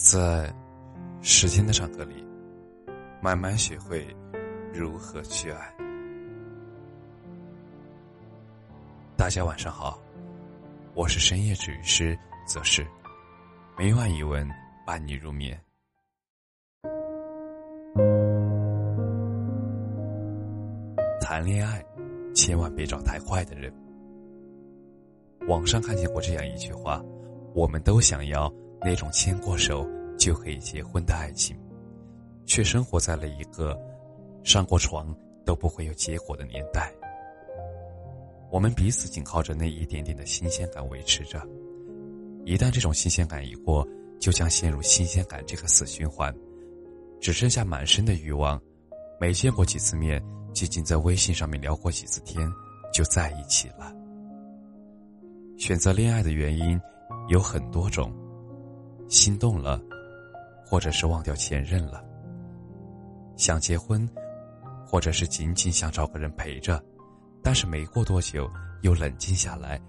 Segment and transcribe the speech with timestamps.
[0.00, 0.48] 在
[1.22, 2.24] 时间的长河里，
[3.20, 4.06] 慢慢学会
[4.72, 5.74] 如何去爱。
[9.16, 10.00] 大家晚上好，
[10.94, 12.16] 我是深夜治愈师
[12.46, 12.86] 则是，
[13.76, 14.48] 每晚一文
[14.86, 15.60] 伴你入眠。
[21.20, 21.84] 谈恋爱，
[22.36, 23.70] 千万别找太坏的人。
[25.48, 27.02] 网上看见过这样一句话：
[27.52, 28.50] 我们都想要。
[28.80, 29.86] 那种牵过手
[30.16, 31.56] 就可以结婚的爱情，
[32.46, 33.78] 却生活在了一个
[34.44, 35.14] 上过床
[35.44, 36.92] 都不会有结果的年代。
[38.50, 41.46] 我们彼此仅靠着那一点点的新鲜感维持着，
[42.44, 43.86] 一旦这种新鲜感一过，
[44.18, 46.34] 就将陷入新鲜感这个死循环，
[47.20, 48.60] 只剩下满身的欲望。
[49.20, 50.22] 没见过几次面，
[50.54, 52.50] 仅仅在微信上面聊过几次天，
[52.92, 53.92] 就在一起了。
[55.58, 56.80] 选择恋爱的原因
[57.28, 58.10] 有很多种。
[59.08, 59.80] 心动了，
[60.64, 62.04] 或者是忘掉前任了；
[63.36, 64.08] 想结婚，
[64.86, 66.82] 或者是仅仅想找个人陪着，
[67.42, 68.48] 但是没过多久
[68.82, 69.80] 又冷静下来，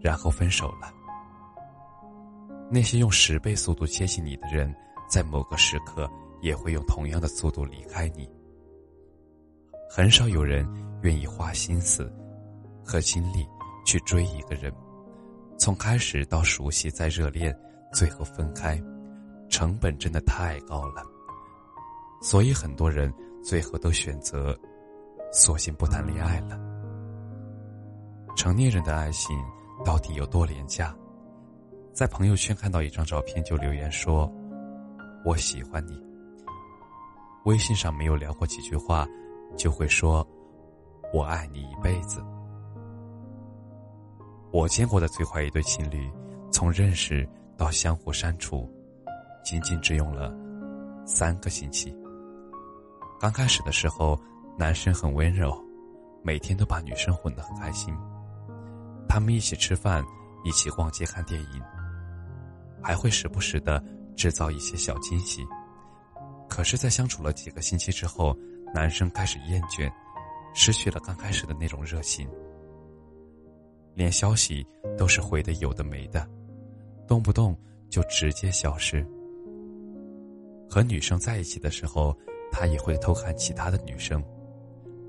[0.00, 0.92] 然后分手了。
[2.70, 4.74] 那些用十倍速度接近你的人，
[5.08, 6.10] 在某个时刻
[6.42, 8.28] 也会用同样的速度离开你。
[9.88, 10.68] 很少有人
[11.02, 12.12] 愿意花心思
[12.84, 13.46] 和精力
[13.86, 14.70] 去追一个人，
[15.58, 17.56] 从开始到熟悉再热恋。
[17.96, 18.78] 最后分开，
[19.48, 21.02] 成本真的太高了，
[22.20, 23.10] 所以很多人
[23.42, 24.54] 最后都选择，
[25.32, 26.60] 索性不谈恋爱了。
[28.36, 29.34] 成年人的爱情
[29.82, 30.94] 到底有多廉价？
[31.94, 34.30] 在朋友圈看到一张照片就留言说
[35.24, 35.98] ：“我喜欢你。”
[37.46, 39.08] 微信上没有聊过几句话，
[39.56, 40.22] 就会说
[41.14, 42.22] ：“我爱你一辈子。”
[44.52, 46.12] 我见过的最坏一对情侣，
[46.52, 47.26] 从认识。
[47.56, 48.70] 到相互删除，
[49.44, 50.34] 仅仅只用了
[51.06, 51.96] 三个星期。
[53.18, 54.18] 刚开始的时候，
[54.58, 55.56] 男生很温柔，
[56.22, 57.96] 每天都把女生哄得很开心。
[59.08, 60.04] 他们一起吃饭，
[60.44, 61.62] 一起逛街看电影，
[62.82, 63.82] 还会时不时的
[64.14, 65.46] 制造一些小惊喜。
[66.48, 68.36] 可是，在相处了几个星期之后，
[68.74, 69.90] 男生开始厌倦，
[70.54, 72.28] 失去了刚开始的那种热情，
[73.94, 74.66] 连消息
[74.98, 76.28] 都是回的有的没的。
[77.06, 77.56] 动不动
[77.88, 79.06] 就直接消失。
[80.68, 82.16] 和女生在一起的时候，
[82.50, 84.22] 他也会偷看其他的女生，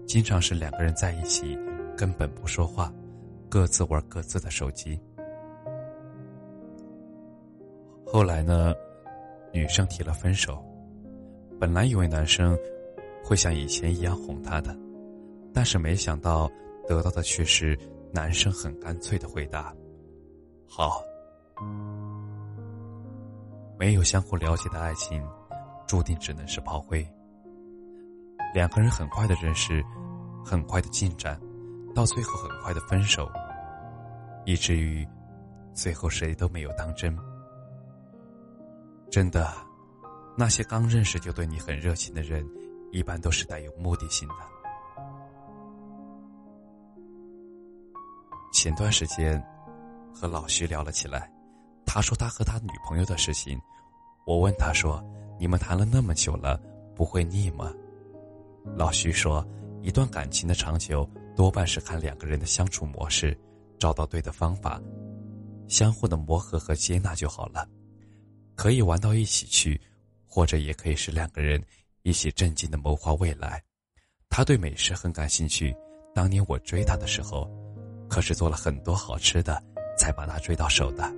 [0.06, 1.58] 经常是两个人在一起，
[1.98, 2.94] 根本不说话，
[3.50, 5.00] 各自玩各自的手机。
[8.06, 8.74] 后来呢，
[9.52, 10.64] 女生提了分手，
[11.60, 12.58] 本来以为男生
[13.24, 14.78] 会像以前一样哄她的，
[15.52, 16.50] 但是没想到
[16.88, 17.78] 得到的却是
[18.14, 19.76] 男生很干脆的回答
[20.70, 21.02] ：“好。”
[23.78, 25.24] 没有相互了解的爱情，
[25.88, 27.08] 注定只能是炮灰。
[28.54, 29.84] 两个人很快的认识，
[30.44, 31.40] 很快的进展，
[31.94, 33.30] 到最后很快的分手，
[34.46, 35.08] 以至于
[35.74, 37.16] 最后谁都没有当真。
[39.12, 39.54] 真的，
[40.38, 42.48] 那些刚认识就对你很热情的人，
[42.92, 44.36] 一般都是带有目的性的。
[48.52, 49.42] 前段时间，
[50.14, 51.32] 和老徐聊了起来。
[51.88, 53.60] 他说他和他女朋友的事情，
[54.26, 55.02] 我问他说
[55.40, 56.62] ：“你们谈了那么久了，
[56.94, 57.74] 不会腻吗？”
[58.76, 59.44] 老徐说
[59.82, 63.36] ：“一段感情的长久，多半是看两个人的相处模式，
[63.80, 64.80] 找到对的方法，
[65.68, 67.68] 相互的磨合和接纳就好了。
[68.54, 69.80] 可以玩到一起去，
[70.28, 71.64] 或者也可以是两个人
[72.04, 73.64] 一起正经的谋划未来。”
[74.30, 75.74] 他对美食很感兴趣，
[76.14, 77.50] 当年我追他的时候，
[78.10, 79.64] 可是做了很多好吃的，
[79.98, 81.10] 才把他追到手的。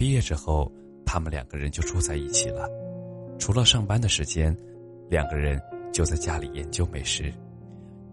[0.00, 0.72] 毕业之后，
[1.04, 2.66] 他们两个人就住在一起了。
[3.38, 4.56] 除了上班的时间，
[5.10, 5.60] 两个人
[5.92, 7.30] 就在家里研究美食。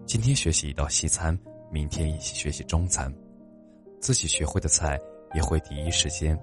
[0.05, 1.39] 今天学习一道西餐，
[1.71, 3.09] 明天一起学习中餐。
[4.01, 4.99] 自己学会的菜
[5.33, 6.37] 也会第一时间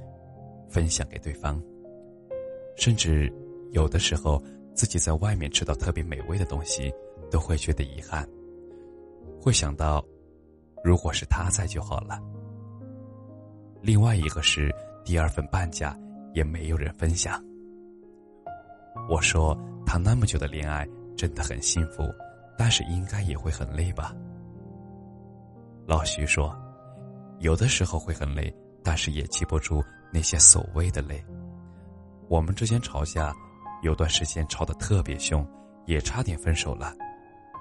[0.67, 1.63] 分享给对方。
[2.75, 3.31] 甚至
[3.73, 4.43] 有的时候，
[4.75, 6.91] 自己在外面吃到特别美味的东西，
[7.31, 8.27] 都会觉得遗憾，
[9.39, 10.03] 会想到，
[10.83, 12.19] 如果是他在就好了。
[13.83, 14.75] 另外一个是。
[15.05, 15.97] 第二份半价
[16.33, 17.43] 也没有人分享。
[19.09, 22.03] 我说谈那么久的恋爱真的很幸福，
[22.57, 24.15] 但是应该也会很累吧？
[25.87, 26.57] 老徐说，
[27.41, 28.53] 有的时候会很累，
[28.83, 31.23] 但是也记不住那些所谓的累。
[32.29, 33.35] 我们之间吵架，
[33.83, 35.47] 有段时间吵得特别凶，
[35.85, 36.95] 也差点分手了，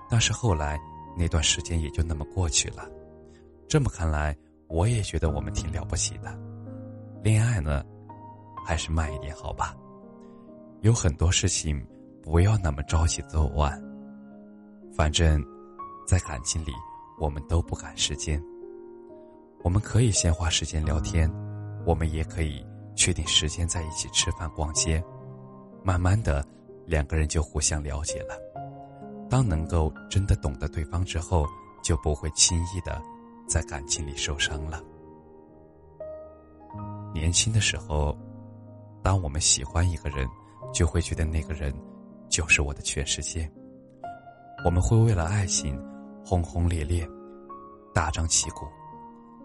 [0.09, 0.79] 但是后来
[1.17, 2.87] 那段时间也就那么过去了。
[3.67, 4.33] 这么看来，
[4.69, 6.39] 我也觉得我们挺了不起的。
[7.23, 7.81] 恋爱呢，
[8.65, 9.73] 还是慢一点好吧。
[10.81, 11.81] 有很多事情
[12.21, 13.81] 不要那么着急做完。
[14.93, 15.41] 反正，
[16.05, 16.73] 在感情里，
[17.17, 18.43] 我们都不赶时间。
[19.63, 21.31] 我们可以先花时间聊天，
[21.85, 22.61] 我们也可以
[22.93, 25.01] 确定时间在一起吃饭、逛街。
[25.81, 26.45] 慢慢的，
[26.85, 28.37] 两个人就互相了解了。
[29.29, 31.47] 当能够真的懂得对方之后，
[31.81, 33.01] 就不会轻易的
[33.47, 34.83] 在感情里受伤了。
[37.13, 38.17] 年轻的时候，
[39.01, 40.27] 当我们喜欢一个人，
[40.73, 41.73] 就会觉得那个人
[42.29, 43.49] 就是我的全世界。
[44.65, 45.79] 我们会为了爱情
[46.25, 47.07] 轰轰烈烈、
[47.93, 48.65] 大张旗鼓，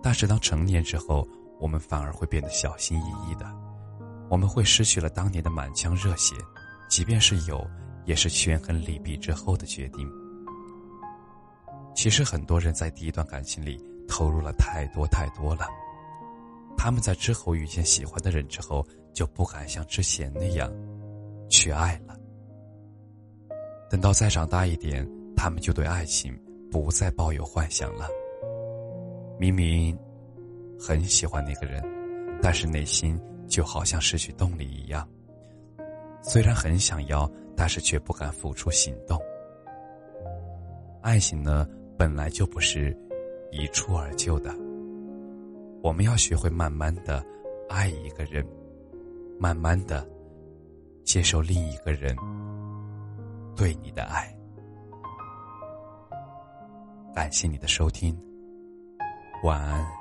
[0.03, 1.27] 但是当成年之后，
[1.59, 3.45] 我们反而会变得小心翼翼的。
[4.31, 6.37] 我们会失去了当年的满腔热血，
[6.89, 7.67] 即便是有，
[8.05, 10.09] 也是权衡利弊之后的决定。
[11.95, 15.67] 其实很多人在第一段感情里投入了太多太多了，
[16.79, 20.73] 他们在之后遇见喜欢的人之后，就不敢像之前那样
[21.51, 22.17] 去爱了。
[23.91, 26.35] 等到再长大一点，他们就对爱情
[26.71, 28.09] 不再抱有幻想了。
[29.39, 29.99] 明明
[30.79, 31.83] 很喜欢那个人，
[32.41, 33.21] 但是内心……
[33.49, 35.09] 就好像失去动力一样，
[36.21, 37.27] 虽然很想要，
[37.57, 39.19] 但是却不敢付出行动。
[41.01, 41.67] 爱情呢，
[41.97, 42.95] 本来就不是
[43.51, 44.55] 一蹴而就的，
[45.83, 47.25] 我们要学会慢慢的
[47.69, 48.47] 爱一个人，
[49.39, 50.09] 慢慢的
[51.05, 52.17] 接受另一个人
[53.57, 54.35] 对你的爱。
[57.15, 58.17] 感谢你的收听，
[59.43, 59.98] 晚安。